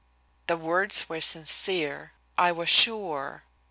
[0.47, 2.13] The words were sincere.
[2.35, 3.43] I was sure.